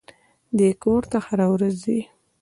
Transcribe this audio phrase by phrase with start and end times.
[0.57, 1.99] دى کور ته هره ورځ ځي.